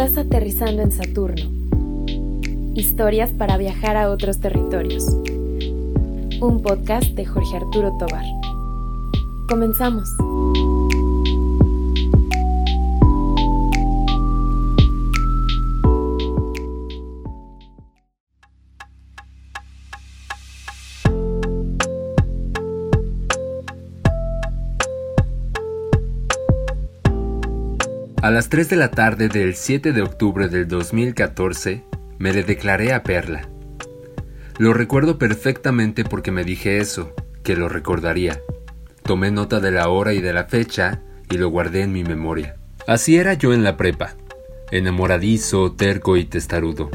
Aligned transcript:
Estás 0.00 0.24
aterrizando 0.24 0.80
en 0.80 0.92
Saturno. 0.92 1.50
Historias 2.74 3.32
para 3.32 3.58
viajar 3.58 3.98
a 3.98 4.08
otros 4.08 4.40
territorios. 4.40 5.04
Un 6.40 6.62
podcast 6.62 7.08
de 7.08 7.26
Jorge 7.26 7.58
Arturo 7.58 7.94
Tobar. 7.98 8.24
Comenzamos. 9.46 10.08
A 28.30 28.32
las 28.32 28.48
3 28.48 28.68
de 28.68 28.76
la 28.76 28.92
tarde 28.92 29.26
del 29.26 29.56
7 29.56 29.92
de 29.92 30.02
octubre 30.02 30.48
del 30.48 30.68
2014, 30.68 31.82
me 32.20 32.32
le 32.32 32.44
declaré 32.44 32.92
a 32.92 33.02
Perla. 33.02 33.48
Lo 34.56 34.72
recuerdo 34.72 35.18
perfectamente 35.18 36.04
porque 36.04 36.30
me 36.30 36.44
dije 36.44 36.78
eso, 36.78 37.12
que 37.42 37.56
lo 37.56 37.68
recordaría. 37.68 38.40
Tomé 39.02 39.32
nota 39.32 39.58
de 39.58 39.72
la 39.72 39.88
hora 39.88 40.12
y 40.12 40.20
de 40.20 40.32
la 40.32 40.44
fecha 40.44 41.00
y 41.28 41.38
lo 41.38 41.48
guardé 41.48 41.82
en 41.82 41.92
mi 41.92 42.04
memoria. 42.04 42.54
Así 42.86 43.16
era 43.16 43.34
yo 43.34 43.52
en 43.52 43.64
la 43.64 43.76
prepa, 43.76 44.14
enamoradizo, 44.70 45.72
terco 45.72 46.16
y 46.16 46.24
testarudo. 46.24 46.88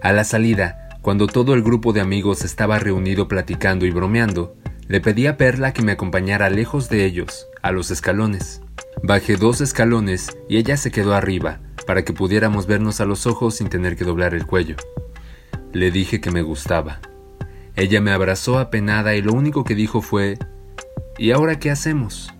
A 0.00 0.12
la 0.12 0.22
salida, 0.22 0.90
cuando 1.02 1.26
todo 1.26 1.54
el 1.54 1.64
grupo 1.64 1.92
de 1.92 2.02
amigos 2.02 2.44
estaba 2.44 2.78
reunido 2.78 3.26
platicando 3.26 3.84
y 3.84 3.90
bromeando, 3.90 4.54
le 4.86 5.00
pedí 5.00 5.26
a 5.26 5.36
Perla 5.36 5.72
que 5.72 5.82
me 5.82 5.90
acompañara 5.90 6.48
lejos 6.50 6.88
de 6.88 7.04
ellos, 7.04 7.48
a 7.62 7.72
los 7.72 7.90
escalones. 7.90 8.62
Bajé 9.02 9.36
dos 9.36 9.60
escalones 9.60 10.36
y 10.48 10.56
ella 10.56 10.76
se 10.76 10.90
quedó 10.90 11.14
arriba, 11.14 11.60
para 11.86 12.04
que 12.04 12.12
pudiéramos 12.12 12.66
vernos 12.66 13.00
a 13.00 13.04
los 13.04 13.26
ojos 13.26 13.56
sin 13.56 13.68
tener 13.68 13.96
que 13.96 14.04
doblar 14.04 14.34
el 14.34 14.46
cuello. 14.46 14.76
Le 15.72 15.90
dije 15.90 16.20
que 16.20 16.30
me 16.30 16.42
gustaba. 16.42 17.00
Ella 17.76 18.00
me 18.00 18.10
abrazó 18.10 18.58
apenada 18.58 19.14
y 19.14 19.22
lo 19.22 19.32
único 19.32 19.64
que 19.64 19.74
dijo 19.74 20.02
fue, 20.02 20.36
¿Y 21.16 21.30
ahora 21.30 21.58
qué 21.58 21.70
hacemos? 21.70 22.34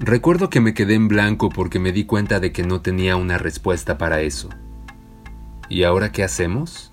Recuerdo 0.00 0.48
que 0.48 0.60
me 0.60 0.74
quedé 0.74 0.94
en 0.94 1.08
blanco 1.08 1.48
porque 1.48 1.80
me 1.80 1.92
di 1.92 2.04
cuenta 2.04 2.38
de 2.38 2.52
que 2.52 2.62
no 2.62 2.80
tenía 2.80 3.16
una 3.16 3.36
respuesta 3.36 3.98
para 3.98 4.20
eso. 4.20 4.48
¿Y 5.68 5.82
ahora 5.82 6.12
qué 6.12 6.22
hacemos? 6.22 6.92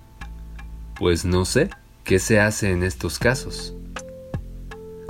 Pues 0.96 1.24
no 1.24 1.44
sé, 1.44 1.70
¿qué 2.02 2.18
se 2.18 2.40
hace 2.40 2.72
en 2.72 2.82
estos 2.82 3.18
casos? 3.18 3.74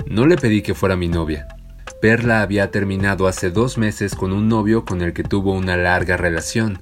No 0.05 0.27
le 0.27 0.37
pedí 0.37 0.61
que 0.61 0.75
fuera 0.75 0.95
mi 0.95 1.07
novia. 1.07 1.47
Perla 2.01 2.41
había 2.41 2.69
terminado 2.69 3.27
hace 3.27 3.49
dos 3.49 3.77
meses 3.77 4.13
con 4.13 4.31
un 4.31 4.47
novio 4.47 4.85
con 4.85 5.01
el 5.01 5.13
que 5.13 5.23
tuvo 5.23 5.53
una 5.53 5.77
larga 5.77 6.15
relación, 6.15 6.79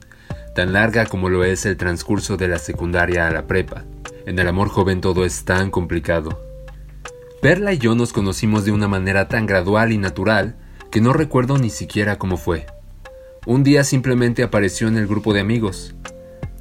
tan 0.56 0.74
larga 0.74 1.06
como 1.06 1.30
lo 1.30 1.44
es 1.44 1.66
el 1.66 1.78
transcurso 1.78 2.38
de 2.38 2.48
la 2.48 2.60
secundaria 2.60 3.28
a 3.28 3.32
la 3.32 3.48
prepa. 3.48 3.86
En 4.26 4.40
el 4.40 4.48
amor 4.48 4.70
joven 4.70 5.02
todo 5.02 5.24
es 5.24 5.46
tan 5.46 5.72
complicado. 5.72 6.42
Perla 7.42 7.74
y 7.74 7.78
yo 7.78 7.96
nos 7.96 8.12
conocimos 8.12 8.66
de 8.66 8.72
una 8.72 8.88
manera 8.88 9.28
tan 9.28 9.46
gradual 9.46 9.92
y 9.92 9.98
natural 9.98 10.58
que 10.92 11.00
no 11.00 11.14
recuerdo 11.14 11.58
ni 11.58 11.70
siquiera 11.70 12.18
cómo 12.18 12.38
fue. 12.38 12.66
Un 13.46 13.64
día 13.64 13.84
simplemente 13.84 14.44
apareció 14.44 14.88
en 14.88 14.98
el 14.98 15.08
grupo 15.08 15.34
de 15.34 15.42
amigos. 15.42 15.96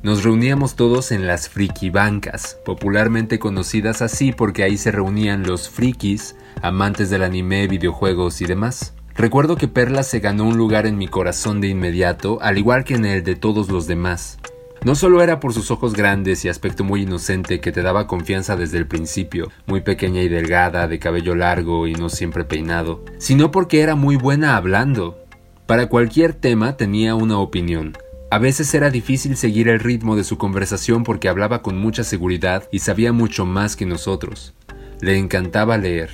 Nos 0.05 0.23
reuníamos 0.23 0.77
todos 0.77 1.13
en 1.13 1.27
las 1.27 1.49
frikibancas, 1.49 2.59
popularmente 2.67 3.39
conocidas 3.39 4.03
así 4.03 4.33
porque 4.33 4.63
ahí 4.63 4.77
se 4.77 4.93
reunían 4.93 5.45
los 5.45 5.71
frikis, 5.71 6.37
amantes 6.61 7.09
del 7.09 7.23
anime, 7.23 7.67
videojuegos 7.69 8.43
y 8.43 8.45
demás. 8.45 8.93
Recuerdo 9.15 9.57
que 9.57 9.67
Perla 9.67 10.03
se 10.03 10.21
ganó 10.21 10.45
un 10.45 10.59
lugar 10.59 10.85
en 10.85 10.99
mi 10.99 11.09
corazón 11.09 11.63
de 11.63 11.69
inmediato, 11.69 12.39
al 12.43 12.59
igual 12.59 12.85
que 12.85 12.97
en 12.97 13.07
el 13.07 13.25
de 13.25 13.35
todos 13.35 13.71
los 13.71 13.87
demás. 13.87 14.39
No 14.85 14.95
solo 14.95 15.23
era 15.23 15.41
por 15.41 15.55
sus 15.55 15.71
ojos 15.71 15.95
grandes 15.95 16.45
y 16.45 16.51
aspecto 16.51 16.85
muy 16.85 17.05
inocente 17.05 17.61
que 17.61 17.73
te 17.73 17.81
daba 17.81 18.07
confianza 18.07 18.57
desde 18.57 18.77
el 18.77 18.87
principio, 18.87 19.51
muy 19.65 19.81
pequeña 19.81 20.21
y 20.21 20.29
delgada, 20.29 20.87
de 20.87 20.99
cabello 20.99 21.35
largo 21.35 21.87
y 21.87 21.95
no 21.95 22.11
siempre 22.11 22.45
peinado, 22.45 23.03
sino 23.17 23.51
porque 23.51 23.81
era 23.81 23.95
muy 23.95 24.17
buena 24.17 24.59
hablando. 24.59 25.25
Para 25.65 25.89
cualquier 25.89 26.35
tema 26.35 26.77
tenía 26.77 27.15
una 27.15 27.39
opinión, 27.39 27.97
a 28.35 28.39
veces 28.39 28.75
era 28.75 28.91
difícil 28.91 29.37
seguir 29.37 29.69
el 29.69 29.79
ritmo 29.79 30.17
de 30.17 30.25
su 30.25 30.39
conversación 30.39 31.05
porque 31.05 31.29
hablaba 31.29 31.63
con 31.63 31.79
mucha 31.79 32.03
seguridad 32.03 32.69
y 32.73 32.81
sabía 32.81 33.13
mucho 33.13 33.47
más 33.47 33.77
que 33.77 33.87
nosotros. 33.87 34.55
Le 35.01 35.17
encantaba 35.19 35.79
leer. 35.79 36.11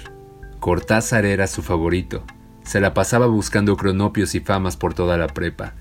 Cortázar 0.59 1.25
era 1.25 1.47
su 1.47 1.62
favorito. 1.62 2.22
Se 2.62 2.78
la 2.78 2.92
pasaba 2.92 3.25
buscando 3.25 3.75
cronopios 3.75 4.34
y 4.34 4.41
famas 4.41 4.76
por 4.76 4.92
toda 4.92 5.16
la 5.16 5.28
prepa. 5.28 5.76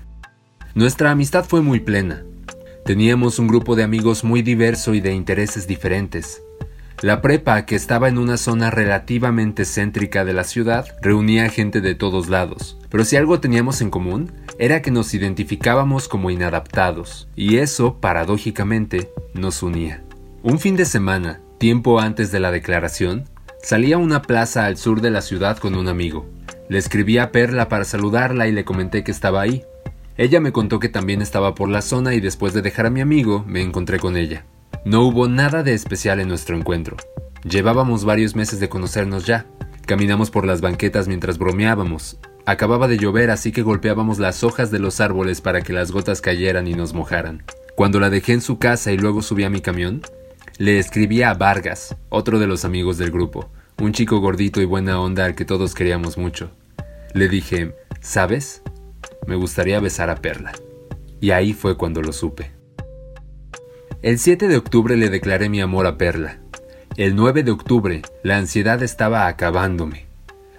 Nuestra 0.74 1.10
amistad 1.10 1.44
fue 1.44 1.60
muy 1.60 1.78
plena. 1.78 2.24
Teníamos 2.86 3.38
un 3.38 3.46
grupo 3.46 3.76
de 3.76 3.82
amigos 3.82 4.24
muy 4.24 4.40
diverso 4.40 4.94
y 4.94 5.02
de 5.02 5.12
intereses 5.12 5.66
diferentes. 5.66 6.42
La 7.02 7.22
prepa, 7.22 7.64
que 7.64 7.76
estaba 7.76 8.08
en 8.10 8.18
una 8.18 8.36
zona 8.36 8.70
relativamente 8.70 9.64
céntrica 9.64 10.26
de 10.26 10.34
la 10.34 10.44
ciudad, 10.44 10.86
reunía 11.00 11.48
gente 11.48 11.80
de 11.80 11.94
todos 11.94 12.28
lados. 12.28 12.76
Pero 12.90 13.06
si 13.06 13.16
algo 13.16 13.40
teníamos 13.40 13.80
en 13.80 13.88
común, 13.88 14.32
era 14.58 14.82
que 14.82 14.90
nos 14.90 15.14
identificábamos 15.14 16.08
como 16.08 16.30
inadaptados, 16.30 17.26
y 17.34 17.56
eso, 17.56 17.96
paradójicamente, 18.00 19.10
nos 19.32 19.62
unía. 19.62 20.04
Un 20.42 20.58
fin 20.58 20.76
de 20.76 20.84
semana, 20.84 21.40
tiempo 21.56 22.00
antes 22.00 22.32
de 22.32 22.40
la 22.40 22.50
declaración, 22.50 23.24
salí 23.62 23.94
a 23.94 23.98
una 23.98 24.20
plaza 24.20 24.66
al 24.66 24.76
sur 24.76 25.00
de 25.00 25.10
la 25.10 25.22
ciudad 25.22 25.56
con 25.56 25.76
un 25.76 25.88
amigo. 25.88 26.28
Le 26.68 26.78
escribí 26.78 27.16
a 27.16 27.32
Perla 27.32 27.70
para 27.70 27.84
saludarla 27.84 28.46
y 28.46 28.52
le 28.52 28.66
comenté 28.66 29.04
que 29.04 29.10
estaba 29.10 29.40
ahí. 29.40 29.64
Ella 30.18 30.38
me 30.40 30.52
contó 30.52 30.78
que 30.80 30.90
también 30.90 31.22
estaba 31.22 31.54
por 31.54 31.70
la 31.70 31.80
zona 31.80 32.14
y 32.14 32.20
después 32.20 32.52
de 32.52 32.60
dejar 32.60 32.84
a 32.84 32.90
mi 32.90 33.00
amigo, 33.00 33.42
me 33.46 33.62
encontré 33.62 33.98
con 33.98 34.18
ella. 34.18 34.44
No 34.84 35.02
hubo 35.02 35.28
nada 35.28 35.62
de 35.62 35.74
especial 35.74 36.20
en 36.20 36.28
nuestro 36.28 36.56
encuentro. 36.56 36.96
Llevábamos 37.44 38.06
varios 38.06 38.34
meses 38.34 38.60
de 38.60 38.70
conocernos 38.70 39.26
ya. 39.26 39.44
Caminamos 39.86 40.30
por 40.30 40.46
las 40.46 40.62
banquetas 40.62 41.06
mientras 41.06 41.36
bromeábamos. 41.36 42.18
Acababa 42.46 42.88
de 42.88 42.96
llover 42.96 43.30
así 43.30 43.52
que 43.52 43.60
golpeábamos 43.60 44.18
las 44.18 44.42
hojas 44.42 44.70
de 44.70 44.78
los 44.78 45.00
árboles 45.00 45.42
para 45.42 45.60
que 45.60 45.74
las 45.74 45.92
gotas 45.92 46.22
cayeran 46.22 46.66
y 46.66 46.72
nos 46.72 46.94
mojaran. 46.94 47.44
Cuando 47.76 48.00
la 48.00 48.08
dejé 48.08 48.32
en 48.32 48.40
su 48.40 48.58
casa 48.58 48.90
y 48.90 48.96
luego 48.96 49.20
subí 49.20 49.44
a 49.44 49.50
mi 49.50 49.60
camión, 49.60 50.00
le 50.56 50.78
escribí 50.78 51.22
a 51.22 51.34
Vargas, 51.34 51.94
otro 52.08 52.38
de 52.38 52.46
los 52.46 52.64
amigos 52.64 52.96
del 52.96 53.10
grupo, 53.10 53.50
un 53.78 53.92
chico 53.92 54.18
gordito 54.20 54.62
y 54.62 54.64
buena 54.64 54.98
onda 54.98 55.26
al 55.26 55.34
que 55.34 55.44
todos 55.44 55.74
queríamos 55.74 56.16
mucho. 56.16 56.50
Le 57.12 57.28
dije, 57.28 57.74
¿sabes? 58.00 58.62
Me 59.26 59.36
gustaría 59.36 59.78
besar 59.78 60.08
a 60.08 60.16
Perla. 60.16 60.52
Y 61.20 61.32
ahí 61.32 61.52
fue 61.52 61.76
cuando 61.76 62.00
lo 62.00 62.12
supe. 62.12 62.59
El 64.02 64.18
7 64.18 64.48
de 64.48 64.56
octubre 64.56 64.96
le 64.96 65.10
declaré 65.10 65.50
mi 65.50 65.60
amor 65.60 65.86
a 65.86 65.98
Perla. 65.98 66.38
El 66.96 67.14
9 67.16 67.42
de 67.42 67.50
octubre, 67.50 68.00
la 68.22 68.38
ansiedad 68.38 68.82
estaba 68.82 69.26
acabándome. 69.26 70.06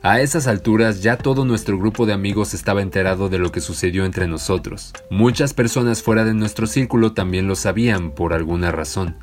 A 0.04 0.22
esas 0.22 0.46
alturas 0.46 1.02
ya 1.02 1.18
todo 1.18 1.44
nuestro 1.44 1.80
grupo 1.80 2.06
de 2.06 2.14
amigos 2.14 2.54
estaba 2.54 2.84
enterado 2.84 3.30
de 3.30 3.40
lo 3.40 3.52
que 3.52 3.60
sucedió 3.60 4.06
entre 4.06 4.28
nosotros. 4.28 4.94
Muchas 5.10 5.56
personas 5.56 6.04
fuera 6.04 6.24
de 6.24 6.36
nuestro 6.36 6.68
círculo 6.68 7.14
también 7.14 7.48
lo 7.48 7.56
sabían 7.56 8.12
por 8.12 8.34
alguna 8.34 8.72
razón. 8.72 9.16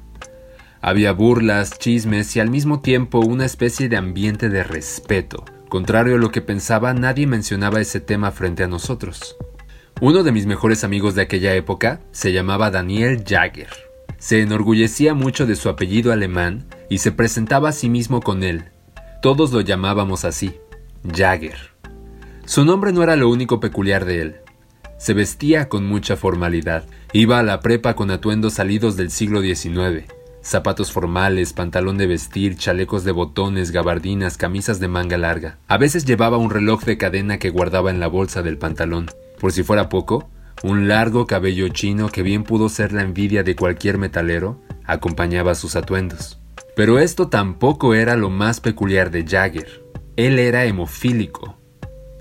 Había 0.80 1.12
burlas, 1.12 1.78
chismes 1.78 2.34
y 2.34 2.40
al 2.40 2.50
mismo 2.50 2.80
tiempo 2.80 3.20
una 3.20 3.44
especie 3.44 3.88
de 3.88 3.98
ambiente 3.98 4.48
de 4.48 4.64
respeto. 4.64 5.44
Contrario 5.68 6.16
a 6.16 6.18
lo 6.18 6.32
que 6.32 6.42
pensaba, 6.42 6.92
nadie 6.92 7.28
mencionaba 7.28 7.80
ese 7.80 8.00
tema 8.00 8.32
frente 8.32 8.64
a 8.64 8.68
nosotros. 8.68 9.36
Uno 10.00 10.24
de 10.24 10.32
mis 10.32 10.46
mejores 10.46 10.82
amigos 10.82 11.14
de 11.14 11.22
aquella 11.22 11.54
época 11.54 12.00
se 12.10 12.32
llamaba 12.32 12.72
Daniel 12.72 13.22
Jagger. 13.24 13.87
Se 14.18 14.42
enorgullecía 14.42 15.14
mucho 15.14 15.46
de 15.46 15.54
su 15.54 15.68
apellido 15.68 16.12
alemán 16.12 16.66
y 16.90 16.98
se 16.98 17.12
presentaba 17.12 17.68
a 17.68 17.72
sí 17.72 17.88
mismo 17.88 18.20
con 18.20 18.42
él. 18.42 18.64
Todos 19.22 19.52
lo 19.52 19.60
llamábamos 19.60 20.24
así, 20.24 20.56
Jagger. 21.04 21.72
Su 22.44 22.64
nombre 22.64 22.92
no 22.92 23.02
era 23.02 23.14
lo 23.14 23.28
único 23.28 23.60
peculiar 23.60 24.04
de 24.04 24.22
él. 24.22 24.36
Se 24.98 25.14
vestía 25.14 25.68
con 25.68 25.86
mucha 25.86 26.16
formalidad. 26.16 26.86
Iba 27.12 27.38
a 27.38 27.44
la 27.44 27.60
prepa 27.60 27.94
con 27.94 28.10
atuendos 28.10 28.54
salidos 28.54 28.96
del 28.96 29.12
siglo 29.12 29.40
XIX. 29.40 30.04
Zapatos 30.42 30.90
formales, 30.90 31.52
pantalón 31.52 31.98
de 31.98 32.08
vestir, 32.08 32.56
chalecos 32.56 33.04
de 33.04 33.12
botones, 33.12 33.70
gabardinas, 33.70 34.36
camisas 34.36 34.80
de 34.80 34.88
manga 34.88 35.18
larga. 35.18 35.58
A 35.68 35.78
veces 35.78 36.04
llevaba 36.04 36.38
un 36.38 36.50
reloj 36.50 36.82
de 36.84 36.98
cadena 36.98 37.38
que 37.38 37.50
guardaba 37.50 37.90
en 37.90 38.00
la 38.00 38.08
bolsa 38.08 38.42
del 38.42 38.58
pantalón. 38.58 39.06
Por 39.38 39.52
si 39.52 39.62
fuera 39.62 39.88
poco, 39.88 40.28
un 40.62 40.88
largo 40.88 41.26
cabello 41.26 41.68
chino 41.68 42.08
que 42.08 42.22
bien 42.22 42.44
pudo 42.44 42.68
ser 42.68 42.92
la 42.92 43.02
envidia 43.02 43.42
de 43.42 43.54
cualquier 43.54 43.98
metalero 43.98 44.60
acompañaba 44.84 45.54
sus 45.54 45.76
atuendos. 45.76 46.40
Pero 46.74 46.98
esto 46.98 47.28
tampoco 47.28 47.94
era 47.94 48.16
lo 48.16 48.30
más 48.30 48.60
peculiar 48.60 49.10
de 49.10 49.24
Jagger. 49.26 49.84
Él 50.16 50.38
era 50.38 50.64
hemofílico. 50.64 51.56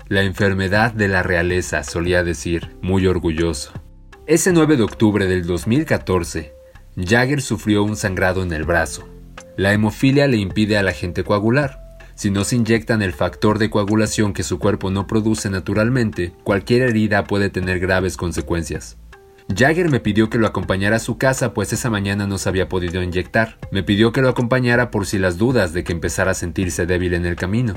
La 0.08 0.22
enfermedad 0.22 0.92
de 0.92 1.08
la 1.08 1.22
realeza, 1.22 1.82
solía 1.84 2.24
decir, 2.24 2.76
muy 2.80 3.06
orgulloso. 3.06 3.72
Ese 4.26 4.52
9 4.52 4.76
de 4.76 4.82
octubre 4.82 5.26
del 5.26 5.46
2014, 5.46 6.52
Jagger 6.96 7.42
sufrió 7.42 7.82
un 7.82 7.96
sangrado 7.96 8.42
en 8.42 8.52
el 8.52 8.64
brazo. 8.64 9.08
La 9.56 9.72
hemofilia 9.72 10.26
le 10.28 10.36
impide 10.36 10.76
a 10.76 10.82
la 10.82 10.92
gente 10.92 11.24
coagular, 11.24 11.87
si 12.18 12.32
no 12.32 12.42
se 12.42 12.56
inyectan 12.56 13.00
el 13.00 13.12
factor 13.12 13.60
de 13.60 13.70
coagulación 13.70 14.32
que 14.32 14.42
su 14.42 14.58
cuerpo 14.58 14.90
no 14.90 15.06
produce 15.06 15.50
naturalmente, 15.50 16.32
cualquier 16.42 16.82
herida 16.82 17.22
puede 17.22 17.48
tener 17.48 17.78
graves 17.78 18.16
consecuencias. 18.16 18.96
Jagger 19.56 19.88
me 19.88 20.00
pidió 20.00 20.28
que 20.28 20.36
lo 20.36 20.48
acompañara 20.48 20.96
a 20.96 20.98
su 20.98 21.16
casa 21.16 21.54
pues 21.54 21.72
esa 21.72 21.90
mañana 21.90 22.26
no 22.26 22.36
se 22.36 22.48
había 22.48 22.68
podido 22.68 23.04
inyectar. 23.04 23.56
Me 23.70 23.84
pidió 23.84 24.10
que 24.10 24.20
lo 24.20 24.30
acompañara 24.30 24.90
por 24.90 25.06
si 25.06 25.16
las 25.16 25.38
dudas 25.38 25.72
de 25.72 25.84
que 25.84 25.92
empezara 25.92 26.32
a 26.32 26.34
sentirse 26.34 26.86
débil 26.86 27.14
en 27.14 27.24
el 27.24 27.36
camino. 27.36 27.74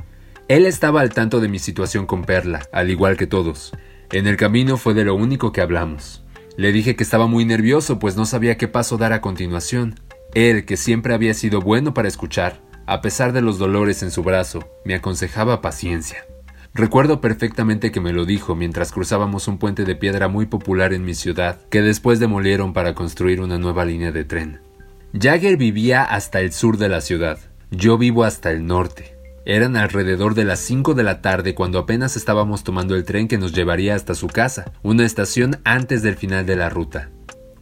Él 0.48 0.66
estaba 0.66 1.02
al 1.02 1.14
tanto 1.14 1.40
de 1.40 1.48
mi 1.48 1.60
situación 1.60 2.08
con 2.08 2.24
Perla, 2.24 2.64
al 2.74 2.90
igual 2.90 3.18
que 3.18 3.28
todos. 3.28 3.74
En 4.12 4.26
el 4.26 4.38
camino 4.38 4.78
fue 4.78 4.96
de 4.96 5.06
lo 5.06 5.14
único 5.14 5.52
que 5.52 5.62
hablamos. 5.62 6.24
Le 6.58 6.72
dije 6.72 6.96
que 6.96 7.04
estaba 7.04 7.28
muy 7.28 7.46
nervioso 7.46 8.00
pues 8.00 8.16
no 8.16 8.26
sabía 8.26 8.58
qué 8.58 8.68
paso 8.68 8.98
dar 8.98 9.14
a 9.14 9.22
continuación. 9.22 10.00
Él, 10.34 10.66
que 10.66 10.78
siempre 10.78 11.14
había 11.14 11.36
sido 11.36 11.62
bueno 11.62 11.94
para 11.94 12.08
escuchar, 12.08 12.71
a 12.92 13.00
pesar 13.00 13.32
de 13.32 13.42
los 13.42 13.58
dolores 13.58 14.04
en 14.04 14.12
su 14.12 14.22
brazo, 14.22 14.68
me 14.84 14.96
aconsejaba 14.96 15.62
paciencia. 15.62 16.26
Recuerdo 16.74 17.22
perfectamente 17.22 17.90
que 17.90 18.02
me 18.02 18.12
lo 18.12 18.26
dijo 18.26 18.54
mientras 18.54 18.92
cruzábamos 18.92 19.48
un 19.48 19.60
puente 19.60 19.86
de 19.86 19.96
piedra 19.96 20.28
muy 20.28 20.46
popular 20.46 20.92
en 20.92 21.06
mi 21.06 21.14
ciudad, 21.14 21.58
que 21.70 21.82
después 21.82 22.20
demolieron 22.20 22.74
para 22.74 22.94
construir 22.94 23.40
una 23.40 23.58
nueva 23.58 23.86
línea 23.86 24.12
de 24.12 24.26
tren. 24.26 24.60
Jagger 25.18 25.56
vivía 25.56 26.04
hasta 26.04 26.42
el 26.42 26.52
sur 26.52 26.76
de 26.76 26.90
la 26.90 27.00
ciudad, 27.00 27.40
yo 27.70 27.98
vivo 27.98 28.26
hasta 28.26 28.52
el 28.52 28.66
norte. 28.66 29.16
Eran 29.46 29.78
alrededor 29.78 30.36
de 30.36 30.44
las 30.44 30.60
5 30.60 30.94
de 30.94 31.04
la 31.04 31.22
tarde 31.22 31.56
cuando 31.56 31.80
apenas 31.80 32.18
estábamos 32.18 32.66
tomando 32.66 32.98
el 32.98 33.06
tren 33.06 33.30
que 33.30 33.38
nos 33.38 33.54
llevaría 33.54 33.96
hasta 33.96 34.16
su 34.16 34.28
casa, 34.28 34.74
una 34.84 35.06
estación 35.06 35.62
antes 35.64 36.04
del 36.04 36.18
final 36.18 36.46
de 36.46 36.58
la 36.58 36.70
ruta. 36.70 37.10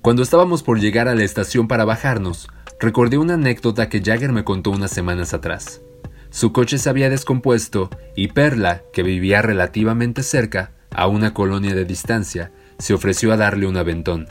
Cuando 0.02 0.24
estábamos 0.24 0.64
por 0.64 0.80
llegar 0.80 1.08
a 1.08 1.14
la 1.14 1.24
estación 1.24 1.68
para 1.68 1.86
bajarnos, 1.86 2.48
recordé 2.80 3.18
una 3.18 3.36
anécdota 3.36 3.90
que 3.90 4.02
Jagger 4.02 4.32
me 4.32 4.44
contó 4.44 4.72
unas 4.72 4.92
semanas 4.92 5.34
atrás. 5.34 5.82
Su 6.30 6.52
coche 6.52 6.78
se 6.78 6.90
había 6.90 7.10
descompuesto 7.10 7.90
y 8.16 8.30
Perla, 8.30 8.84
que 8.94 9.04
vivía 9.04 9.42
relativamente 9.42 10.24
cerca, 10.24 10.72
a 10.92 11.08
una 11.08 11.34
colonia 11.34 11.76
de 11.76 11.86
distancia, 11.86 12.52
se 12.78 12.94
ofreció 12.94 13.32
a 13.32 13.38
darle 13.38 13.68
un 13.68 13.78
aventón. 13.78 14.28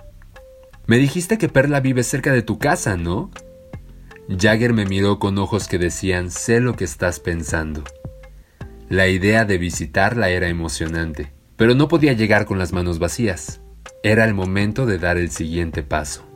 Me 0.87 0.99
dijiste 0.99 1.39
que 1.39 1.49
Perla 1.49 1.81
vive 1.81 2.03
cerca 2.03 2.33
de 2.33 2.43
tu 2.43 2.59
casa, 2.59 2.97
¿no? 2.97 3.31
Jagger 4.29 4.73
me 4.73 4.87
miró 4.87 5.19
con 5.19 5.39
ojos 5.39 5.69
que 5.69 5.79
decían 5.79 6.31
sé 6.31 6.61
lo 6.61 6.75
que 6.75 6.85
estás 6.85 7.21
pensando. 7.21 7.85
La 8.89 9.09
idea 9.09 9.45
de 9.45 9.59
visitarla 9.59 10.31
era 10.31 10.49
emocionante, 10.49 11.33
pero 11.57 11.75
no 11.75 11.89
podía 11.89 12.13
llegar 12.13 12.47
con 12.47 12.59
las 12.59 12.73
manos 12.73 12.99
vacías. 12.99 13.61
Era 14.03 14.25
el 14.25 14.35
momento 14.35 14.87
de 14.87 14.99
dar 14.99 15.19
el 15.19 15.31
siguiente 15.31 15.83
paso. 15.83 16.28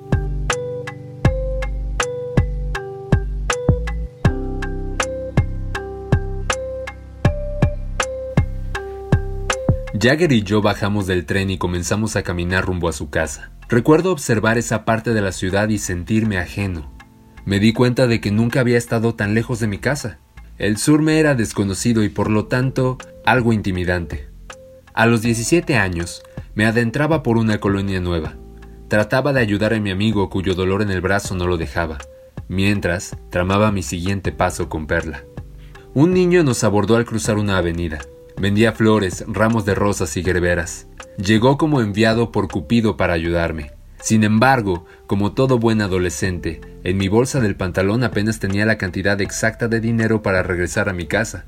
Jagger 10.02 10.32
y 10.32 10.42
yo 10.42 10.62
bajamos 10.62 11.06
del 11.06 11.26
tren 11.26 11.48
y 11.48 11.58
comenzamos 11.58 12.16
a 12.16 12.24
caminar 12.24 12.64
rumbo 12.64 12.88
a 12.88 12.92
su 12.92 13.08
casa. 13.08 13.52
Recuerdo 13.68 14.10
observar 14.10 14.58
esa 14.58 14.84
parte 14.84 15.14
de 15.14 15.20
la 15.20 15.30
ciudad 15.30 15.68
y 15.68 15.78
sentirme 15.78 16.38
ajeno. 16.38 16.92
Me 17.44 17.60
di 17.60 17.72
cuenta 17.72 18.08
de 18.08 18.20
que 18.20 18.32
nunca 18.32 18.58
había 18.58 18.78
estado 18.78 19.14
tan 19.14 19.32
lejos 19.32 19.60
de 19.60 19.68
mi 19.68 19.78
casa. 19.78 20.18
El 20.58 20.76
sur 20.76 21.02
me 21.02 21.20
era 21.20 21.36
desconocido 21.36 22.02
y 22.02 22.08
por 22.08 22.30
lo 22.30 22.46
tanto 22.46 22.98
algo 23.24 23.52
intimidante. 23.52 24.28
A 24.92 25.06
los 25.06 25.22
17 25.22 25.76
años, 25.76 26.24
me 26.56 26.66
adentraba 26.66 27.22
por 27.22 27.36
una 27.36 27.58
colonia 27.58 28.00
nueva. 28.00 28.34
Trataba 28.88 29.32
de 29.32 29.38
ayudar 29.38 29.72
a 29.72 29.78
mi 29.78 29.92
amigo 29.92 30.30
cuyo 30.30 30.56
dolor 30.56 30.82
en 30.82 30.90
el 30.90 31.00
brazo 31.00 31.36
no 31.36 31.46
lo 31.46 31.58
dejaba, 31.58 31.98
mientras 32.48 33.16
tramaba 33.30 33.70
mi 33.70 33.84
siguiente 33.84 34.32
paso 34.32 34.68
con 34.68 34.88
Perla. 34.88 35.22
Un 35.94 36.12
niño 36.12 36.42
nos 36.42 36.64
abordó 36.64 36.96
al 36.96 37.04
cruzar 37.04 37.38
una 37.38 37.56
avenida. 37.56 38.00
Vendía 38.38 38.72
flores, 38.72 39.24
ramos 39.28 39.64
de 39.64 39.74
rosas 39.74 40.16
y 40.16 40.22
gerberas. 40.22 40.86
Llegó 41.18 41.58
como 41.58 41.80
enviado 41.80 42.32
por 42.32 42.48
Cupido 42.48 42.96
para 42.96 43.12
ayudarme. 43.12 43.72
Sin 44.00 44.24
embargo, 44.24 44.84
como 45.06 45.32
todo 45.32 45.58
buen 45.58 45.80
adolescente, 45.80 46.60
en 46.82 46.96
mi 46.96 47.06
bolsa 47.08 47.40
del 47.40 47.54
pantalón 47.54 48.02
apenas 48.02 48.40
tenía 48.40 48.66
la 48.66 48.76
cantidad 48.76 49.20
exacta 49.20 49.68
de 49.68 49.80
dinero 49.80 50.22
para 50.22 50.42
regresar 50.42 50.88
a 50.88 50.92
mi 50.92 51.06
casa. 51.06 51.44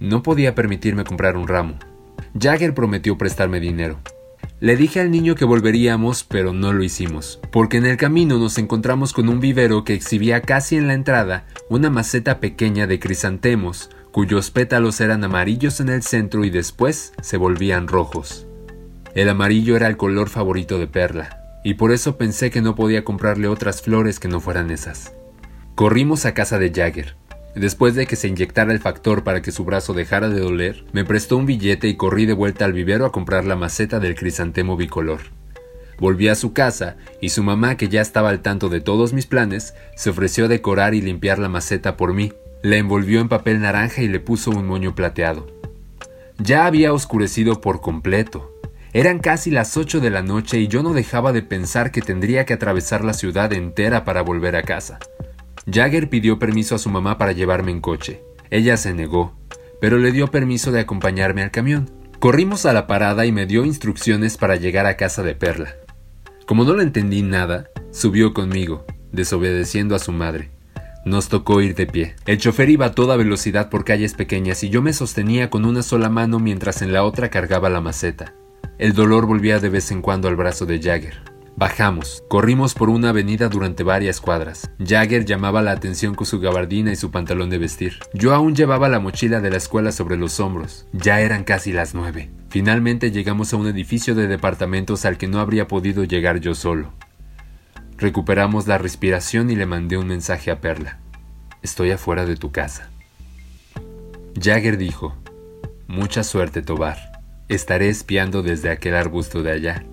No 0.00 0.22
podía 0.22 0.54
permitirme 0.54 1.04
comprar 1.04 1.36
un 1.36 1.48
ramo. 1.48 1.78
Jagger 2.40 2.72
prometió 2.72 3.18
prestarme 3.18 3.60
dinero. 3.60 3.98
Le 4.60 4.76
dije 4.76 5.00
al 5.00 5.10
niño 5.10 5.34
que 5.34 5.44
volveríamos, 5.44 6.24
pero 6.24 6.52
no 6.52 6.72
lo 6.72 6.82
hicimos, 6.82 7.38
porque 7.52 7.76
en 7.76 7.86
el 7.86 7.96
camino 7.96 8.38
nos 8.38 8.58
encontramos 8.58 9.12
con 9.12 9.28
un 9.28 9.38
vivero 9.38 9.84
que 9.84 9.94
exhibía 9.94 10.40
casi 10.40 10.76
en 10.76 10.88
la 10.88 10.94
entrada 10.94 11.46
una 11.68 11.90
maceta 11.90 12.40
pequeña 12.40 12.88
de 12.88 12.98
crisantemos, 12.98 13.90
cuyos 14.18 14.50
pétalos 14.50 15.00
eran 15.00 15.22
amarillos 15.22 15.78
en 15.78 15.90
el 15.90 16.02
centro 16.02 16.44
y 16.44 16.50
después 16.50 17.12
se 17.22 17.36
volvían 17.36 17.86
rojos. 17.86 18.48
El 19.14 19.28
amarillo 19.28 19.76
era 19.76 19.86
el 19.86 19.96
color 19.96 20.28
favorito 20.28 20.80
de 20.80 20.88
Perla, 20.88 21.40
y 21.62 21.74
por 21.74 21.92
eso 21.92 22.18
pensé 22.18 22.50
que 22.50 22.60
no 22.60 22.74
podía 22.74 23.04
comprarle 23.04 23.46
otras 23.46 23.80
flores 23.80 24.18
que 24.18 24.26
no 24.26 24.40
fueran 24.40 24.72
esas. 24.72 25.12
Corrimos 25.76 26.26
a 26.26 26.34
casa 26.34 26.58
de 26.58 26.72
Jagger. 26.72 27.14
Después 27.54 27.94
de 27.94 28.08
que 28.08 28.16
se 28.16 28.26
inyectara 28.26 28.72
el 28.72 28.80
factor 28.80 29.22
para 29.22 29.40
que 29.40 29.52
su 29.52 29.64
brazo 29.64 29.94
dejara 29.94 30.28
de 30.28 30.40
doler, 30.40 30.84
me 30.92 31.04
prestó 31.04 31.36
un 31.36 31.46
billete 31.46 31.86
y 31.86 31.96
corrí 31.96 32.26
de 32.26 32.32
vuelta 32.32 32.64
al 32.64 32.72
vivero 32.72 33.06
a 33.06 33.12
comprar 33.12 33.44
la 33.44 33.54
maceta 33.54 34.00
del 34.00 34.16
crisantemo 34.16 34.76
bicolor. 34.76 35.20
Volví 36.00 36.26
a 36.26 36.34
su 36.34 36.52
casa 36.52 36.96
y 37.20 37.28
su 37.28 37.44
mamá, 37.44 37.76
que 37.76 37.88
ya 37.88 38.00
estaba 38.00 38.30
al 38.30 38.40
tanto 38.40 38.68
de 38.68 38.80
todos 38.80 39.12
mis 39.12 39.26
planes, 39.26 39.74
se 39.94 40.10
ofreció 40.10 40.46
a 40.46 40.48
decorar 40.48 40.94
y 40.94 41.02
limpiar 41.02 41.38
la 41.38 41.48
maceta 41.48 41.96
por 41.96 42.14
mí, 42.14 42.32
la 42.62 42.76
envolvió 42.76 43.20
en 43.20 43.28
papel 43.28 43.60
naranja 43.60 44.02
y 44.02 44.08
le 44.08 44.20
puso 44.20 44.50
un 44.50 44.66
moño 44.66 44.94
plateado. 44.94 45.46
Ya 46.38 46.66
había 46.66 46.92
oscurecido 46.92 47.60
por 47.60 47.80
completo. 47.80 48.54
Eran 48.92 49.18
casi 49.18 49.50
las 49.50 49.76
ocho 49.76 50.00
de 50.00 50.10
la 50.10 50.22
noche 50.22 50.58
y 50.58 50.68
yo 50.68 50.82
no 50.82 50.92
dejaba 50.92 51.32
de 51.32 51.42
pensar 51.42 51.92
que 51.92 52.00
tendría 52.00 52.44
que 52.46 52.54
atravesar 52.54 53.04
la 53.04 53.12
ciudad 53.12 53.52
entera 53.52 54.04
para 54.04 54.22
volver 54.22 54.56
a 54.56 54.62
casa. 54.62 54.98
Jagger 55.70 56.08
pidió 56.08 56.38
permiso 56.38 56.74
a 56.74 56.78
su 56.78 56.88
mamá 56.88 57.18
para 57.18 57.32
llevarme 57.32 57.72
en 57.72 57.80
coche. 57.80 58.22
Ella 58.50 58.76
se 58.76 58.94
negó, 58.94 59.36
pero 59.80 59.98
le 59.98 60.12
dio 60.12 60.28
permiso 60.28 60.72
de 60.72 60.80
acompañarme 60.80 61.42
al 61.42 61.50
camión. 61.50 61.90
Corrimos 62.18 62.66
a 62.66 62.72
la 62.72 62.86
parada 62.86 63.26
y 63.26 63.32
me 63.32 63.46
dio 63.46 63.64
instrucciones 63.64 64.36
para 64.36 64.56
llegar 64.56 64.86
a 64.86 64.96
casa 64.96 65.22
de 65.22 65.34
Perla. 65.34 65.74
Como 66.46 66.64
no 66.64 66.74
le 66.74 66.82
entendí 66.82 67.22
nada, 67.22 67.68
subió 67.92 68.32
conmigo, 68.32 68.86
desobedeciendo 69.12 69.94
a 69.94 69.98
su 69.98 70.12
madre. 70.12 70.50
Nos 71.08 71.30
tocó 71.30 71.62
ir 71.62 71.74
de 71.74 71.86
pie. 71.86 72.16
El 72.26 72.36
chofer 72.36 72.68
iba 72.68 72.84
a 72.84 72.92
toda 72.92 73.16
velocidad 73.16 73.70
por 73.70 73.86
calles 73.86 74.12
pequeñas 74.12 74.62
y 74.62 74.68
yo 74.68 74.82
me 74.82 74.92
sostenía 74.92 75.48
con 75.48 75.64
una 75.64 75.82
sola 75.82 76.10
mano 76.10 76.38
mientras 76.38 76.82
en 76.82 76.92
la 76.92 77.02
otra 77.02 77.30
cargaba 77.30 77.70
la 77.70 77.80
maceta. 77.80 78.34
El 78.78 78.92
dolor 78.92 79.24
volvía 79.24 79.58
de 79.58 79.70
vez 79.70 79.90
en 79.90 80.02
cuando 80.02 80.28
al 80.28 80.36
brazo 80.36 80.66
de 80.66 80.82
Jagger. 80.82 81.22
Bajamos, 81.56 82.22
corrimos 82.28 82.74
por 82.74 82.90
una 82.90 83.08
avenida 83.08 83.48
durante 83.48 83.84
varias 83.84 84.20
cuadras. 84.20 84.70
Jagger 84.78 85.24
llamaba 85.24 85.62
la 85.62 85.70
atención 85.70 86.14
con 86.14 86.26
su 86.26 86.40
gabardina 86.40 86.92
y 86.92 86.96
su 86.96 87.10
pantalón 87.10 87.48
de 87.48 87.56
vestir. 87.56 87.94
Yo 88.12 88.34
aún 88.34 88.54
llevaba 88.54 88.90
la 88.90 89.00
mochila 89.00 89.40
de 89.40 89.48
la 89.48 89.56
escuela 89.56 89.92
sobre 89.92 90.18
los 90.18 90.40
hombros. 90.40 90.86
Ya 90.92 91.22
eran 91.22 91.42
casi 91.42 91.72
las 91.72 91.94
nueve. 91.94 92.28
Finalmente 92.50 93.12
llegamos 93.12 93.54
a 93.54 93.56
un 93.56 93.66
edificio 93.66 94.14
de 94.14 94.28
departamentos 94.28 95.06
al 95.06 95.16
que 95.16 95.26
no 95.26 95.40
habría 95.40 95.68
podido 95.68 96.04
llegar 96.04 96.40
yo 96.40 96.54
solo. 96.54 96.92
Recuperamos 97.98 98.68
la 98.68 98.78
respiración 98.78 99.50
y 99.50 99.56
le 99.56 99.66
mandé 99.66 99.98
un 99.98 100.06
mensaje 100.06 100.52
a 100.52 100.60
Perla. 100.60 100.98
Estoy 101.62 101.90
afuera 101.90 102.26
de 102.26 102.36
tu 102.36 102.52
casa. 102.52 102.90
Jagger 104.40 104.78
dijo, 104.78 105.16
Mucha 105.88 106.22
suerte, 106.22 106.62
Tobar. 106.62 106.96
Estaré 107.48 107.88
espiando 107.88 108.42
desde 108.42 108.70
aquel 108.70 108.94
arbusto 108.94 109.42
de 109.42 109.50
allá. 109.50 109.84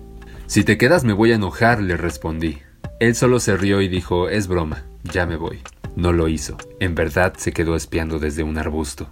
Si 0.46 0.62
te 0.62 0.78
quedas 0.78 1.02
me 1.02 1.14
voy 1.14 1.32
a 1.32 1.34
enojar, 1.34 1.82
le 1.82 1.96
respondí. 1.96 2.58
Él 3.00 3.16
solo 3.16 3.40
se 3.40 3.56
rió 3.56 3.80
y 3.80 3.88
dijo, 3.88 4.28
es 4.28 4.46
broma, 4.46 4.84
ya 5.02 5.26
me 5.26 5.34
voy. 5.34 5.62
No 5.96 6.12
lo 6.12 6.28
hizo. 6.28 6.56
En 6.78 6.94
verdad 6.94 7.34
se 7.36 7.52
quedó 7.52 7.74
espiando 7.74 8.20
desde 8.20 8.44
un 8.44 8.56
arbusto. 8.56 9.10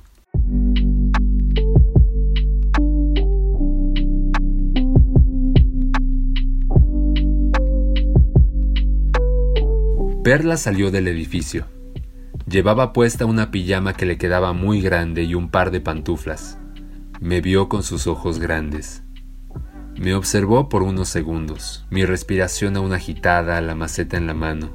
Perla 10.24 10.56
salió 10.56 10.90
del 10.90 11.06
edificio. 11.06 11.66
Llevaba 12.48 12.94
puesta 12.94 13.26
una 13.26 13.50
pijama 13.50 13.92
que 13.92 14.06
le 14.06 14.16
quedaba 14.16 14.54
muy 14.54 14.80
grande 14.80 15.22
y 15.22 15.34
un 15.34 15.50
par 15.50 15.70
de 15.70 15.82
pantuflas. 15.82 16.56
Me 17.20 17.42
vio 17.42 17.68
con 17.68 17.82
sus 17.82 18.06
ojos 18.06 18.38
grandes. 18.38 19.02
Me 19.98 20.14
observó 20.14 20.70
por 20.70 20.82
unos 20.82 21.10
segundos, 21.10 21.84
mi 21.90 22.06
respiración 22.06 22.78
aún 22.78 22.94
agitada, 22.94 23.60
la 23.60 23.74
maceta 23.74 24.16
en 24.16 24.26
la 24.26 24.32
mano. 24.32 24.72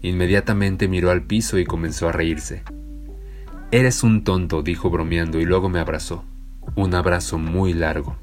Inmediatamente 0.00 0.88
miró 0.88 1.10
al 1.10 1.24
piso 1.24 1.58
y 1.58 1.66
comenzó 1.66 2.08
a 2.08 2.12
reírse. 2.12 2.62
Eres 3.70 4.02
un 4.02 4.24
tonto, 4.24 4.62
dijo 4.62 4.88
bromeando 4.88 5.38
y 5.38 5.44
luego 5.44 5.68
me 5.68 5.80
abrazó. 5.80 6.24
Un 6.76 6.94
abrazo 6.94 7.36
muy 7.36 7.74
largo. 7.74 8.16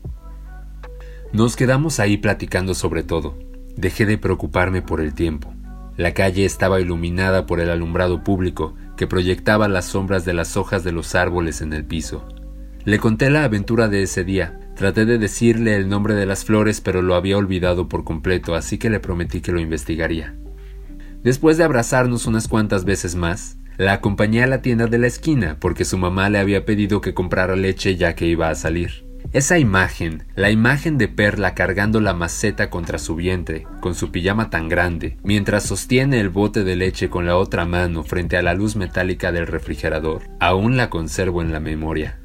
Nos 1.31 1.55
quedamos 1.55 1.99
ahí 1.99 2.17
platicando 2.17 2.73
sobre 2.73 3.03
todo. 3.03 3.37
Dejé 3.77 4.07
de 4.07 4.17
preocuparme 4.17 4.81
por 4.81 4.99
el 4.99 5.13
tiempo. 5.13 5.53
La 5.97 6.13
calle 6.13 6.45
estaba 6.45 6.81
iluminada 6.81 7.45
por 7.45 7.59
el 7.59 7.69
alumbrado 7.69 8.23
público 8.23 8.75
que 8.97 9.07
proyectaba 9.07 9.67
las 9.67 9.85
sombras 9.85 10.25
de 10.25 10.33
las 10.33 10.57
hojas 10.57 10.83
de 10.83 10.91
los 10.91 11.15
árboles 11.15 11.62
en 11.62 11.73
el 11.73 11.85
piso. 11.85 12.27
Le 12.85 13.00
conté 13.00 13.29
la 13.29 13.43
aventura 13.43 13.88
de 13.88 14.03
ese 14.03 14.23
día, 14.23 14.59
Traté 14.75 15.05
de 15.05 15.19
decirle 15.19 15.75
el 15.75 15.88
nombre 15.88 16.15
de 16.15 16.25
las 16.25 16.45
flores, 16.45 16.81
pero 16.81 17.01
lo 17.03 17.13
había 17.13 17.38
olvidado 17.38 17.88
por 17.88 18.03
completo, 18.03 18.55
así 18.55 18.79
que 18.79 18.89
le 18.89 19.00
prometí 19.00 19.39
que 19.39 19.51
lo 19.51 19.59
investigaría. 19.59 20.35
Después 21.21 21.57
de 21.57 21.63
abrazarnos 21.63 22.25
unas 22.25 22.47
cuantas 22.47 22.83
veces 22.83 23.15
más, 23.15 23.57
la 23.77 23.93
acompañé 23.93 24.43
a 24.43 24.47
la 24.47 24.62
tienda 24.62 24.88
de 24.88 24.97
la 24.97 25.07
esquina 25.07 25.57
porque 25.59 25.85
su 25.85 25.97
mamá 25.97 26.29
le 26.29 26.39
había 26.39 26.65
pedido 26.65 27.01
que 27.01 27.13
comprara 27.13 27.55
leche 27.55 27.95
ya 27.95 28.15
que 28.15 28.25
iba 28.25 28.50
a 28.50 28.55
salir. 28.55 29.05
Esa 29.33 29.57
imagen, 29.57 30.25
la 30.35 30.51
imagen 30.51 30.99
de 30.99 31.07
Perla 31.07 31.55
cargando 31.55 31.99
la 31.99 32.13
maceta 32.13 32.69
contra 32.69 32.99
su 32.99 33.15
vientre, 33.15 33.65
con 33.79 33.95
su 33.95 34.11
pijama 34.11 34.51
tan 34.51 34.69
grande, 34.69 35.17
mientras 35.23 35.63
sostiene 35.63 36.19
el 36.19 36.29
bote 36.29 36.63
de 36.63 36.75
leche 36.75 37.09
con 37.09 37.25
la 37.25 37.35
otra 37.35 37.65
mano 37.65 38.03
frente 38.03 38.37
a 38.37 38.43
la 38.43 38.53
luz 38.53 38.75
metálica 38.75 39.31
del 39.31 39.47
refrigerador, 39.47 40.29
aún 40.39 40.77
la 40.77 40.91
conservo 40.91 41.41
en 41.41 41.51
la 41.51 41.59
memoria. 41.59 42.19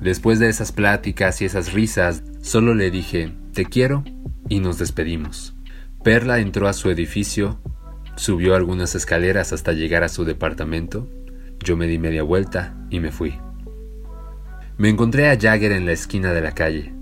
Después 0.00 0.38
de 0.38 0.48
esas 0.48 0.70
pláticas 0.70 1.42
y 1.42 1.46
esas 1.46 1.72
risas, 1.72 2.22
solo 2.40 2.76
le 2.76 2.92
dije, 2.92 3.32
te 3.52 3.64
quiero, 3.64 4.04
y 4.48 4.60
nos 4.60 4.78
despedimos. 4.78 5.56
Perla 6.04 6.38
entró 6.38 6.68
a 6.68 6.72
su 6.72 6.88
edificio, 6.88 7.58
subió 8.14 8.54
algunas 8.54 8.94
escaleras 8.94 9.52
hasta 9.52 9.72
llegar 9.72 10.04
a 10.04 10.08
su 10.08 10.24
departamento, 10.24 11.10
yo 11.64 11.76
me 11.76 11.88
di 11.88 11.98
media 11.98 12.22
vuelta 12.22 12.76
y 12.90 13.00
me 13.00 13.10
fui. 13.10 13.34
Me 14.76 14.88
encontré 14.88 15.28
a 15.28 15.38
Jagger 15.38 15.70
en 15.70 15.86
la 15.86 15.92
esquina 15.92 16.32
de 16.32 16.40
la 16.40 16.52
calle. 16.52 16.92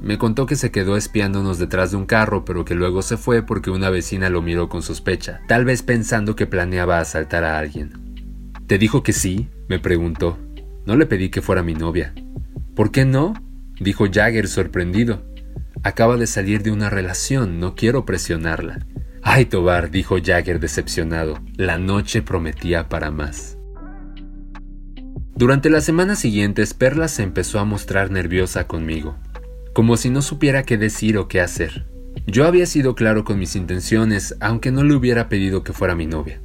Me 0.00 0.18
contó 0.18 0.46
que 0.46 0.54
se 0.54 0.70
quedó 0.70 0.96
espiándonos 0.96 1.58
detrás 1.58 1.90
de 1.90 1.96
un 1.96 2.06
carro, 2.06 2.44
pero 2.44 2.64
que 2.64 2.76
luego 2.76 3.02
se 3.02 3.16
fue 3.16 3.42
porque 3.42 3.70
una 3.70 3.90
vecina 3.90 4.30
lo 4.30 4.40
miró 4.40 4.68
con 4.68 4.82
sospecha, 4.82 5.40
tal 5.48 5.64
vez 5.64 5.82
pensando 5.82 6.36
que 6.36 6.46
planeaba 6.46 7.00
asaltar 7.00 7.42
a 7.42 7.58
alguien. 7.58 7.92
¿Te 8.68 8.78
dijo 8.78 9.02
que 9.02 9.12
sí? 9.12 9.48
me 9.68 9.80
preguntó. 9.80 10.38
No 10.86 10.94
le 10.94 11.06
pedí 11.06 11.28
que 11.28 11.42
fuera 11.42 11.64
mi 11.64 11.74
novia. 11.74 12.14
¿Por 12.76 12.92
qué 12.92 13.04
no? 13.04 13.34
dijo 13.80 14.06
Jagger 14.10 14.46
sorprendido. 14.46 15.24
Acaba 15.82 16.16
de 16.16 16.28
salir 16.28 16.62
de 16.62 16.70
una 16.70 16.88
relación, 16.88 17.58
no 17.58 17.74
quiero 17.74 18.04
presionarla. 18.04 18.86
Ay, 19.22 19.46
Tobar, 19.46 19.90
dijo 19.90 20.18
Jagger 20.24 20.60
decepcionado. 20.60 21.40
La 21.56 21.78
noche 21.78 22.22
prometía 22.22 22.88
para 22.88 23.10
más. 23.10 23.57
Durante 25.38 25.70
las 25.70 25.84
semanas 25.84 26.18
siguientes, 26.18 26.74
Perla 26.74 27.06
se 27.06 27.22
empezó 27.22 27.60
a 27.60 27.64
mostrar 27.64 28.10
nerviosa 28.10 28.66
conmigo, 28.66 29.14
como 29.72 29.96
si 29.96 30.10
no 30.10 30.20
supiera 30.20 30.64
qué 30.64 30.76
decir 30.76 31.16
o 31.16 31.28
qué 31.28 31.40
hacer. 31.40 31.86
Yo 32.26 32.44
había 32.44 32.66
sido 32.66 32.96
claro 32.96 33.22
con 33.22 33.38
mis 33.38 33.54
intenciones, 33.54 34.34
aunque 34.40 34.72
no 34.72 34.82
le 34.82 34.96
hubiera 34.96 35.28
pedido 35.28 35.62
que 35.62 35.72
fuera 35.72 35.94
mi 35.94 36.06
novia. 36.06 36.40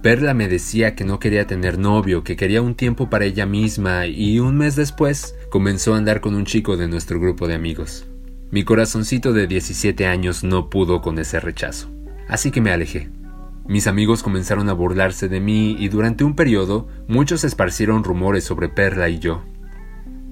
Perla 0.00 0.32
me 0.32 0.46
decía 0.46 0.94
que 0.94 1.04
no 1.04 1.18
quería 1.18 1.48
tener 1.48 1.76
novio, 1.76 2.22
que 2.22 2.36
quería 2.36 2.62
un 2.62 2.76
tiempo 2.76 3.10
para 3.10 3.24
ella 3.24 3.46
misma, 3.46 4.06
y 4.06 4.38
un 4.38 4.56
mes 4.56 4.76
después 4.76 5.34
comenzó 5.50 5.94
a 5.94 5.98
andar 5.98 6.20
con 6.20 6.36
un 6.36 6.44
chico 6.44 6.76
de 6.76 6.86
nuestro 6.86 7.18
grupo 7.18 7.48
de 7.48 7.54
amigos. 7.56 8.06
Mi 8.52 8.62
corazoncito 8.62 9.32
de 9.32 9.48
17 9.48 10.06
años 10.06 10.44
no 10.44 10.70
pudo 10.70 11.02
con 11.02 11.18
ese 11.18 11.40
rechazo, 11.40 11.90
así 12.28 12.52
que 12.52 12.60
me 12.60 12.70
alejé. 12.70 13.10
Mis 13.68 13.88
amigos 13.88 14.22
comenzaron 14.22 14.68
a 14.68 14.74
burlarse 14.74 15.28
de 15.28 15.40
mí 15.40 15.76
y 15.78 15.88
durante 15.88 16.22
un 16.22 16.36
periodo 16.36 16.86
muchos 17.08 17.42
esparcieron 17.42 18.04
rumores 18.04 18.44
sobre 18.44 18.68
Perla 18.68 19.08
y 19.08 19.18
yo. 19.18 19.42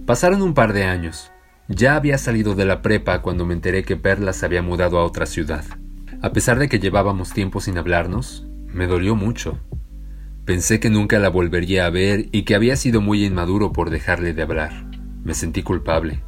Pasaron 0.07 0.41
un 0.41 0.55
par 0.55 0.73
de 0.73 0.85
años. 0.85 1.33
Ya 1.67 1.97
había 1.97 2.17
salido 2.19 2.55
de 2.55 2.64
la 2.64 2.81
prepa 2.81 3.23
cuando 3.23 3.45
me 3.45 3.55
enteré 3.55 3.83
que 3.83 3.97
Perla 3.97 4.33
se 4.33 4.47
había 4.47 4.62
mudado 4.62 4.99
a 4.99 5.05
otra 5.05 5.26
ciudad. 5.26 5.64
A 6.23 6.33
pesar 6.33 6.61
de 6.61 6.69
que 6.69 6.79
llevábamos 6.79 7.33
tiempo 7.33 7.61
sin 7.61 7.76
hablarnos, 7.76 8.47
me 8.69 8.87
dolió 8.87 9.17
mucho. 9.17 9.59
Pensé 10.45 10.79
que 10.79 10.91
nunca 10.91 11.19
la 11.19 11.29
volvería 11.29 11.87
a 11.87 11.91
ver 11.91 12.29
y 12.31 12.43
que 12.43 12.55
había 12.55 12.76
sido 12.76 13.00
muy 13.00 13.25
inmaduro 13.25 13.73
por 13.73 13.91
dejarle 13.91 14.33
de 14.33 14.43
hablar. 14.43 14.87
Me 15.25 15.35
sentí 15.35 15.62
culpable. 15.62 16.23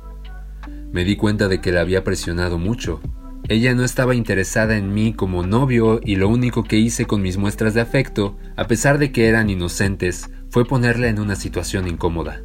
Me 0.91 1.05
di 1.05 1.17
cuenta 1.17 1.47
de 1.47 1.61
que 1.61 1.71
la 1.71 1.83
había 1.83 2.03
presionado 2.03 2.59
mucho 2.59 3.01
ella 3.49 3.75
no 3.75 3.85
estaba 3.85 4.17
interesada 4.17 4.77
en 4.77 4.93
mí 4.93 5.13
como 5.13 5.47
novio 5.47 6.01
y 6.03 6.17
lo 6.17 6.29
único 6.29 6.65
que 6.65 6.79
hice 6.79 7.07
con 7.07 7.23
mis 7.23 7.37
muestras 7.37 7.75
de 7.75 7.81
afecto, 7.81 8.37
a 8.57 8.67
pesar 8.67 8.99
de 8.99 9.13
que 9.13 9.29
eran 9.29 9.51
inocentes, 9.51 10.31
fue 10.51 10.65
ponerla 10.65 11.09
en 11.09 11.21
una 11.21 11.37
situación 11.37 11.87
incómoda. 11.87 12.41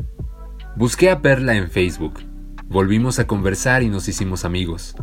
Busqué 0.75 1.09
a 1.09 1.21
Perla 1.21 1.55
en 1.55 1.71
Facebook. 1.71 2.21
Volvimos 2.67 3.17
a 3.17 3.25
conversar 3.25 3.81
y 3.81 3.89
nos 3.89 4.07
hicimos 4.07 4.45
amigos. 4.45 4.95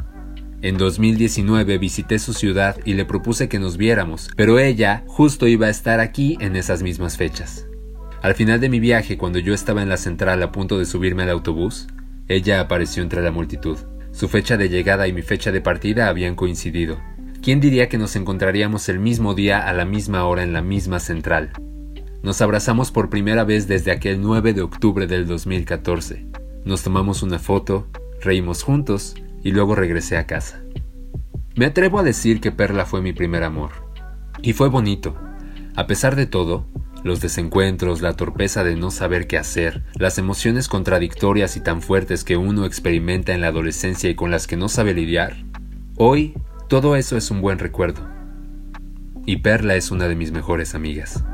En 0.63 0.79
2019 0.79 1.79
visité 1.79 2.19
su 2.21 2.33
ciudad 2.33 2.77
y 2.85 2.95
le 2.95 3.05
propuse 3.05 3.49
que 3.49 3.59
nos 3.59 3.77
viéramos, 3.77 4.31
pero 4.37 4.59
ella 4.61 5.03
justo 5.07 5.49
iba 5.49 5.67
a 5.67 5.71
estar 5.71 5.99
aquí 5.99 6.39
en 6.41 6.55
esas 6.55 6.83
mismas 6.83 7.17
fechas. 7.17 7.67
Al 8.23 8.35
final 8.35 8.61
de 8.61 8.69
mi 8.69 8.79
viaje, 8.79 9.19
cuando 9.19 9.41
yo 9.41 9.53
estaba 9.53 9.83
en 9.83 9.89
la 9.89 9.97
central 9.97 10.43
a 10.43 10.53
punto 10.53 10.79
de 10.79 10.87
subirme 10.87 11.25
al 11.25 11.31
autobús, 11.31 11.89
ella 12.29 12.61
apareció 12.61 13.03
entre 13.03 13.23
la 13.23 13.31
multitud. 13.31 13.79
Su 14.19 14.27
fecha 14.27 14.57
de 14.57 14.69
llegada 14.69 15.07
y 15.07 15.13
mi 15.13 15.23
fecha 15.23 15.53
de 15.53 15.61
partida 15.61 16.09
habían 16.09 16.35
coincidido. 16.35 16.99
¿Quién 17.41 17.61
diría 17.61 17.89
que 17.89 17.99
nos 17.99 18.17
encontraríamos 18.17 18.89
el 18.89 18.99
mismo 18.99 19.33
día 19.33 19.69
a 19.69 19.73
la 19.73 19.85
misma 19.85 20.25
hora 20.25 20.43
en 20.43 20.53
la 20.53 20.61
misma 20.61 20.99
central? 20.99 21.53
Nos 22.25 22.43
abrazamos 22.43 22.91
por 22.91 23.11
primera 23.11 23.45
vez 23.45 23.69
desde 23.69 23.93
aquel 23.93 24.21
9 24.21 24.55
de 24.55 24.63
octubre 24.63 25.07
del 25.07 25.25
2014. 25.29 26.27
Nos 26.65 26.83
tomamos 26.83 27.23
una 27.23 27.39
foto, 27.39 27.87
reímos 28.21 28.65
juntos 28.65 29.15
y 29.45 29.53
luego 29.53 29.77
regresé 29.77 30.17
a 30.17 30.27
casa. 30.27 30.65
Me 31.55 31.67
atrevo 31.67 32.01
a 32.01 32.03
decir 32.03 32.41
que 32.41 32.51
Perla 32.51 32.87
fue 32.87 33.01
mi 33.01 33.13
primer 33.13 33.45
amor. 33.45 33.71
Y 34.43 34.53
fue 34.53 34.69
bonito. 34.69 35.17
A 35.77 35.87
pesar 35.87 36.17
de 36.17 36.27
todo, 36.27 36.67
los 37.05 37.21
desencuentros, 37.21 38.03
la 38.03 38.15
torpeza 38.15 38.65
de 38.65 38.77
no 38.77 38.91
saber 38.91 39.27
qué 39.27 39.39
hacer, 39.39 39.83
las 39.95 40.19
emociones 40.19 40.69
contradictorias 40.69 41.57
y 41.57 41.61
tan 41.61 41.83
fuertes 41.83 42.25
que 42.25 42.37
uno 42.37 42.65
experimenta 42.65 43.33
en 43.33 43.41
la 43.41 43.49
adolescencia 43.49 44.11
y 44.11 44.15
con 44.15 44.31
las 44.31 44.47
que 44.47 44.57
no 44.57 44.69
sabe 44.69 44.95
lidiar. 44.95 45.37
Hoy, 45.97 46.35
todo 46.69 46.97
eso 46.97 47.17
es 47.17 47.31
un 47.31 47.41
buen 47.41 47.59
recuerdo. 47.59 48.07
Y 49.27 49.39
Perla 49.39 49.77
es 49.77 49.91
una 49.91 50.09
de 50.09 50.15
mis 50.15 50.33
mejores 50.33 50.75
amigas. 50.75 51.25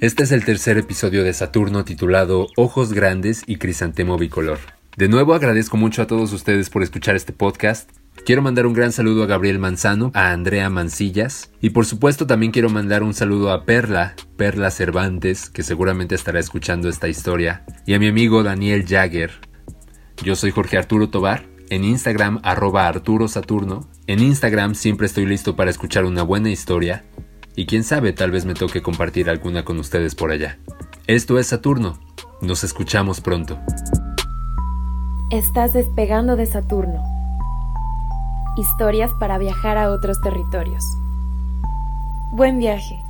Este 0.00 0.24
es 0.24 0.32
el 0.32 0.44
tercer 0.44 0.76
episodio 0.76 1.22
de 1.22 1.32
Saturno 1.32 1.84
titulado 1.84 2.48
Ojos 2.56 2.92
Grandes 2.92 3.44
y 3.46 3.56
Crisantemo 3.56 4.18
Bicolor. 4.18 4.58
De 4.96 5.08
nuevo 5.08 5.34
agradezco 5.34 5.76
mucho 5.76 6.02
a 6.02 6.06
todos 6.06 6.32
ustedes 6.32 6.68
por 6.68 6.82
escuchar 6.82 7.14
este 7.14 7.32
podcast. 7.32 7.88
Quiero 8.26 8.42
mandar 8.42 8.66
un 8.66 8.74
gran 8.74 8.90
saludo 8.90 9.22
a 9.22 9.26
Gabriel 9.26 9.60
Manzano, 9.60 10.10
a 10.12 10.32
Andrea 10.32 10.68
Mancillas 10.68 11.52
y 11.60 11.70
por 11.70 11.86
supuesto 11.86 12.26
también 12.26 12.50
quiero 12.50 12.70
mandar 12.70 13.04
un 13.04 13.14
saludo 13.14 13.52
a 13.52 13.64
Perla, 13.64 14.16
Perla 14.36 14.72
Cervantes, 14.72 15.48
que 15.48 15.62
seguramente 15.62 16.16
estará 16.16 16.40
escuchando 16.40 16.88
esta 16.88 17.08
historia, 17.08 17.64
y 17.86 17.94
a 17.94 17.98
mi 18.00 18.08
amigo 18.08 18.42
Daniel 18.42 18.84
Jagger. 18.86 19.30
Yo 20.22 20.34
soy 20.34 20.50
Jorge 20.50 20.76
Arturo 20.76 21.08
Tobar, 21.08 21.46
en 21.70 21.84
Instagram 21.84 22.40
arroba. 22.42 22.92
En 24.06 24.20
Instagram 24.20 24.74
siempre 24.74 25.06
estoy 25.06 25.24
listo 25.24 25.56
para 25.56 25.70
escuchar 25.70 26.04
una 26.04 26.22
buena 26.22 26.50
historia 26.50 27.04
y 27.56 27.66
quién 27.66 27.84
sabe, 27.84 28.12
tal 28.12 28.30
vez 28.30 28.44
me 28.44 28.54
toque 28.54 28.82
compartir 28.82 29.30
alguna 29.30 29.64
con 29.64 29.78
ustedes 29.78 30.14
por 30.14 30.30
allá. 30.30 30.58
Esto 31.06 31.38
es 31.38 31.48
Saturno. 31.48 31.98
Nos 32.40 32.64
escuchamos 32.64 33.20
pronto. 33.20 33.58
Estás 35.30 35.72
despegando 35.72 36.36
de 36.36 36.46
Saturno. 36.46 37.02
Historias 38.56 39.10
para 39.18 39.38
viajar 39.38 39.78
a 39.78 39.90
otros 39.90 40.20
territorios. 40.20 40.84
Buen 42.32 42.58
viaje. 42.58 43.03